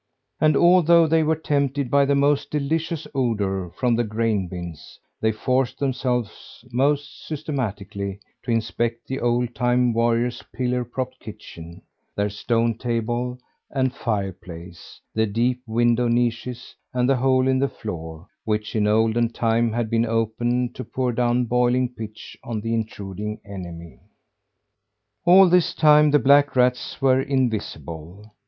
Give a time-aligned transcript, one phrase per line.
[0.39, 5.31] And although they were tempted by the most delicious odour from the grain bins, they
[5.31, 11.83] forced themselves most systematically to inspect the old time warriors' pillar propped kitchen;
[12.15, 13.37] their stone table,
[13.69, 19.29] and fireplace; the deep window niches, and the hole in the floor which in olden
[19.31, 23.99] time had been opened to pour down boiling pitch on the intruding enemy.
[25.25, 28.33] All this time the black rats were invisible.